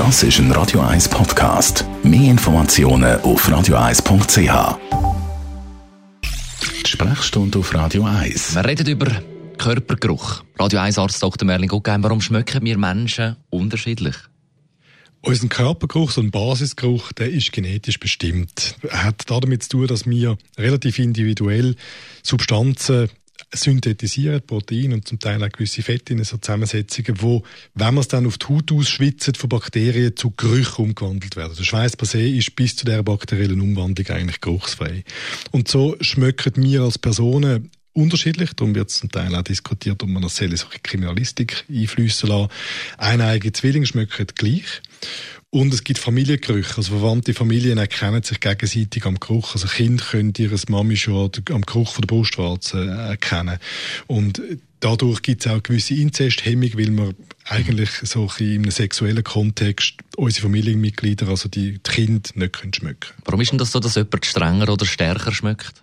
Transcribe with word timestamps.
Das 0.00 0.22
ist 0.22 0.38
ein 0.38 0.50
Radio 0.52 0.80
1 0.80 1.10
Podcast. 1.10 1.84
Mehr 2.02 2.30
Informationen 2.30 3.20
auf 3.20 3.46
radio1.ch. 3.46 4.78
Die 6.86 6.90
Sprechstunde 6.90 7.58
auf 7.58 7.74
Radio 7.74 8.04
1. 8.06 8.54
Wir 8.54 8.64
reden 8.64 8.86
über 8.86 9.22
Körpergeruch. 9.58 10.42
Radio 10.58 10.78
1 10.78 10.96
Arzt 10.96 11.22
Dr. 11.22 11.44
Merlin 11.44 11.68
Guggenheim, 11.68 12.02
warum 12.02 12.22
schmecken 12.22 12.64
wir 12.64 12.78
Menschen 12.78 13.36
unterschiedlich? 13.50 14.16
Unser 15.20 15.48
Körpergeruch, 15.48 16.12
so 16.12 16.22
ein 16.22 16.30
Basisgeruch, 16.30 17.12
der 17.12 17.30
ist 17.30 17.52
genetisch 17.52 18.00
bestimmt. 18.00 18.76
Er 18.82 19.04
hat 19.04 19.24
damit 19.26 19.64
zu 19.64 19.68
tun, 19.68 19.86
dass 19.86 20.06
wir 20.06 20.38
relativ 20.56 20.98
individuell 20.98 21.76
Substanzen 22.22 23.10
synthetisieren, 23.52 24.42
Proteine 24.46 24.94
und 24.94 25.08
zum 25.08 25.18
Teil 25.18 25.42
auch 25.42 25.48
gewisse 25.48 25.82
Fette 25.82 26.12
in 26.12 26.24
so 26.24 26.36
Zusammensetzungen, 26.36 27.20
wo, 27.20 27.42
wenn 27.74 27.94
man 27.94 28.02
es 28.02 28.08
dann 28.08 28.26
auf 28.26 28.38
die 28.38 28.46
Haut 28.46 28.72
ausschwitzt, 28.72 29.36
von 29.36 29.48
Bakterien 29.48 30.16
zu 30.16 30.30
Gerüchen 30.30 30.84
umgewandelt 30.84 31.36
werden. 31.36 31.54
Der 31.56 31.64
Schweiß 31.64 31.96
per 31.96 32.06
se 32.06 32.26
ist 32.26 32.54
bis 32.56 32.76
zu 32.76 32.84
der 32.84 33.02
bakteriellen 33.02 33.60
Umwandlung 33.60 34.08
eigentlich 34.08 34.40
geruchsfrei. 34.40 35.04
Und 35.50 35.68
so 35.68 35.96
schmecken 36.00 36.62
wir 36.62 36.82
als 36.82 36.98
Personen 36.98 37.70
unterschiedlich. 37.92 38.52
Darum 38.54 38.74
wird 38.74 38.90
zum 38.90 39.10
Teil 39.10 39.34
auch 39.34 39.42
diskutiert, 39.42 40.02
ob 40.02 40.08
man 40.08 40.22
das 40.22 40.36
solche 40.36 40.58
Kriminalistik 40.82 41.64
einfließen 41.68 42.28
lassen. 42.28 42.50
Eineige 42.98 43.52
Zwillinge 43.52 43.86
schmecken 43.86 44.26
gleich. 44.34 44.82
Und 45.52 45.74
es 45.74 45.82
gibt 45.82 45.98
Familiengerüche. 45.98 46.76
Also 46.76 46.98
verwandte 46.98 47.34
Familien 47.34 47.78
erkennen 47.78 48.22
sich 48.22 48.38
gegenseitig 48.38 49.04
am 49.04 49.18
Geruch. 49.18 49.54
Also 49.54 49.66
Kinder 49.66 50.04
können 50.04 50.32
ihre 50.38 50.56
Mami 50.68 50.96
schon 50.96 51.30
am 51.50 51.62
Geruch 51.62 51.92
von 51.92 52.02
der 52.02 52.06
Brustwarze 52.06 52.86
erkennen. 52.86 53.58
Und 54.06 54.40
dadurch 54.78 55.22
gibt 55.22 55.44
es 55.44 55.50
auch 55.50 55.60
gewisse 55.60 55.94
Inzesthemmung, 55.94 56.70
weil 56.74 56.90
man 56.92 57.14
eigentlich 57.46 57.90
so 58.04 58.30
in 58.38 58.62
einem 58.62 58.70
sexuellen 58.70 59.24
Kontext 59.24 59.94
unsere 60.16 60.42
Familienmitglieder, 60.42 61.26
also 61.26 61.48
die, 61.48 61.72
die 61.72 61.90
Kinder, 61.90 62.30
nicht 62.34 62.52
können 62.52 62.72
schmecken 62.72 63.10
Warum 63.24 63.40
ist 63.40 63.50
denn 63.50 63.58
das 63.58 63.72
so, 63.72 63.80
dass 63.80 63.96
jemand 63.96 64.24
strenger 64.24 64.68
oder 64.68 64.86
stärker 64.86 65.32
schmeckt? 65.32 65.82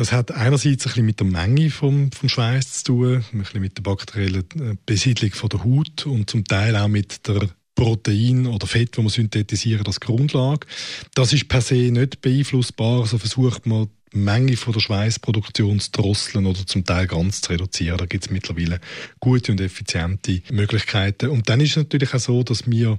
Das 0.00 0.12
hat 0.12 0.32
einerseits 0.32 0.86
ein 0.86 0.88
bisschen 0.88 1.04
mit 1.04 1.20
der 1.20 1.26
Menge 1.26 1.68
vom, 1.68 2.10
vom 2.10 2.30
Schweiß 2.30 2.84
zu 2.84 2.84
tun, 2.84 3.24
ein 3.34 3.38
bisschen 3.40 3.60
mit 3.60 3.76
der 3.76 3.82
bakteriellen 3.82 4.46
äh, 4.58 4.74
Besiedlung 4.86 5.30
von 5.32 5.50
der 5.50 5.62
Haut 5.62 6.06
und 6.06 6.30
zum 6.30 6.42
Teil 6.46 6.74
auch 6.74 6.88
mit 6.88 7.28
der 7.28 7.50
Protein 7.74 8.46
oder 8.46 8.66
Fett, 8.66 8.96
das 8.96 9.04
wir 9.04 9.10
synthetisieren 9.10 9.84
als 9.84 10.00
Grundlage. 10.00 10.66
Das 11.14 11.34
ist 11.34 11.48
per 11.48 11.60
se 11.60 11.74
nicht 11.74 12.22
beeinflussbar, 12.22 13.00
also 13.02 13.18
versucht 13.18 13.66
man 13.66 13.90
die 14.14 14.16
Menge 14.20 14.56
von 14.56 14.72
der 14.72 14.80
Schweißproduktion 14.80 15.80
zu 15.80 15.90
drosseln 15.92 16.46
oder 16.46 16.66
zum 16.66 16.86
Teil 16.86 17.06
ganz 17.06 17.42
zu 17.42 17.50
reduzieren. 17.52 17.98
Da 17.98 18.06
gibt 18.06 18.24
es 18.24 18.30
mittlerweile 18.30 18.80
gute 19.20 19.52
und 19.52 19.60
effiziente 19.60 20.40
Möglichkeiten. 20.50 21.28
Und 21.28 21.50
dann 21.50 21.60
ist 21.60 21.72
es 21.72 21.76
natürlich 21.76 22.14
auch 22.14 22.20
so, 22.20 22.42
dass 22.42 22.70
wir 22.70 22.98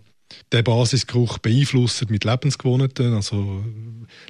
der 0.51 0.63
Basisgeruch 0.63 1.37
beeinflusst 1.37 2.09
mit 2.09 2.23
Lebensgewohnheiten. 2.23 3.13
Also 3.13 3.63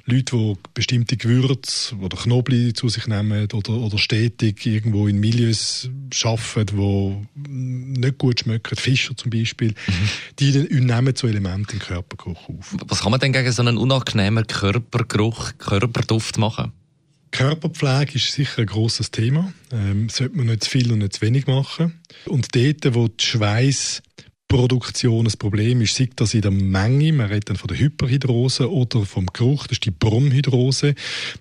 Leute, 0.04 0.36
die 0.36 0.54
bestimmte 0.74 1.16
Gewürze 1.16 1.96
oder 1.96 2.16
Knoblauch 2.16 2.72
zu 2.72 2.88
sich 2.88 3.06
nehmen 3.06 3.48
oder, 3.52 3.72
oder 3.72 3.98
stetig 3.98 4.64
irgendwo 4.66 5.08
in 5.08 5.20
Milieus 5.20 5.88
arbeiten, 6.22 6.76
die 6.76 7.48
nicht 7.48 8.18
gut 8.18 8.40
schmecken, 8.40 8.76
Fischer 8.76 9.16
zum 9.16 9.30
Beispiel, 9.30 9.70
mhm. 9.70 10.08
die 10.38 10.80
nehmen 10.80 11.14
so 11.16 11.26
Elemente 11.26 11.74
im 11.74 11.78
Körpergeruch 11.78 12.48
auf. 12.48 12.76
Was 12.86 13.00
kann 13.00 13.10
man 13.10 13.20
denn 13.20 13.32
gegen 13.32 13.52
so 13.52 13.62
einen 13.62 13.78
unangenehmen 13.78 14.46
Körpergeruch, 14.46 15.52
Körperduft 15.58 16.38
machen? 16.38 16.72
Körperpflege 17.32 18.16
ist 18.16 18.32
sicher 18.32 18.60
ein 18.60 18.66
grosses 18.66 19.10
Thema. 19.10 19.52
Ähm, 19.72 20.08
sollte 20.10 20.36
man 20.36 20.46
nicht 20.46 20.64
zu 20.64 20.70
viel 20.70 20.92
und 20.92 20.98
nicht 20.98 21.14
zu 21.14 21.22
wenig 21.22 21.46
machen. 21.46 21.98
Und 22.26 22.54
dort, 22.54 22.94
wo 22.94 23.08
die 23.08 23.24
Schweiß 23.24 24.02
Produktion 24.52 25.26
ein 25.26 25.32
Problem 25.38 25.80
ist, 25.80 25.96
sei 25.96 26.10
das 26.14 26.34
in 26.34 26.42
der 26.42 26.50
Menge, 26.50 27.14
man 27.14 27.28
redet 27.28 27.48
dann 27.48 27.56
von 27.56 27.68
der 27.68 27.78
Hyperhidrose 27.78 28.70
oder 28.70 29.06
vom 29.06 29.24
Geruch, 29.32 29.66
das 29.66 29.76
ist 29.76 29.86
die 29.86 29.90
Bromhydrose. 29.90 30.94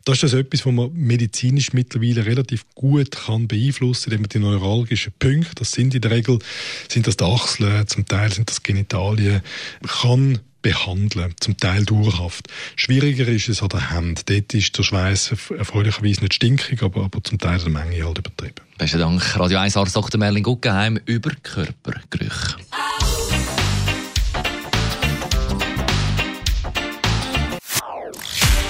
Das 0.05 0.15
ist 0.15 0.23
das 0.23 0.33
etwas, 0.33 0.65
was 0.65 0.71
man 0.71 0.93
medizinisch 0.93 1.73
mittlerweile 1.73 2.25
relativ 2.25 2.63
gut 2.73 3.11
kann 3.11 3.49
beeinflussen, 3.49 4.11
indem 4.11 4.21
man 4.21 4.29
die 4.29 4.39
neuralgischen 4.39 5.11
Punkte, 5.19 5.55
das 5.55 5.73
sind 5.73 5.93
in 5.93 5.99
der 5.99 6.11
Regel, 6.11 6.39
sind 6.87 7.05
das 7.05 7.17
die 7.17 7.25
Achseln, 7.25 7.85
zum 7.85 8.05
Teil 8.05 8.31
sind 8.31 8.49
das 8.49 8.63
Genitalien, 8.63 9.41
kann 9.85 10.39
behandeln, 10.61 11.33
zum 11.39 11.57
Teil 11.57 11.85
dauerhaft. 11.85 12.47
Schwieriger 12.75 13.27
ist 13.27 13.49
es 13.49 13.61
an 13.61 13.69
der 13.69 13.89
Hand. 13.89 14.29
Dort 14.29 14.53
ist 14.53 14.77
der 14.77 14.83
Schweiß 14.83 15.33
erfreulicherweise 15.57 16.21
nicht 16.21 16.35
stinkig, 16.35 16.81
aber, 16.83 17.03
aber 17.03 17.23
zum 17.23 17.39
Teil 17.39 17.59
der 17.59 17.69
Menge 17.69 18.05
halt 18.05 18.19
übertrieben. 18.19 18.55
Besten 18.77 18.99
Dank, 18.99 19.37
Radio 19.37 19.59
1 19.59 19.77
Arzt 19.77 19.95
Dr. 19.95 20.19
Merlin 20.19 20.43
Guggenheim 20.43 20.99
über 21.05 21.31
Körpergerüche. 21.43 22.55